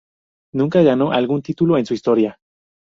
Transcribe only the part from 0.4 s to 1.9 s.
Nunca ganó algún título en